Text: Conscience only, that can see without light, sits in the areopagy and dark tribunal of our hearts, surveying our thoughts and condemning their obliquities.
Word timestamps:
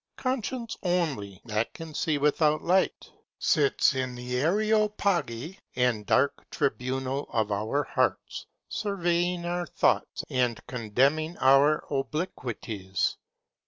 Conscience 0.17 0.75
only, 0.81 1.41
that 1.45 1.75
can 1.75 1.93
see 1.93 2.17
without 2.17 2.63
light, 2.63 3.11
sits 3.37 3.93
in 3.93 4.15
the 4.15 4.35
areopagy 4.35 5.59
and 5.75 6.07
dark 6.07 6.43
tribunal 6.49 7.27
of 7.31 7.51
our 7.51 7.83
hearts, 7.83 8.47
surveying 8.67 9.45
our 9.45 9.67
thoughts 9.67 10.23
and 10.27 10.59
condemning 10.65 11.33
their 11.35 11.83
obliquities. 11.91 13.17